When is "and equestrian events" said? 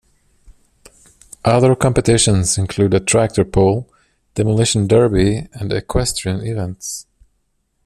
5.53-7.05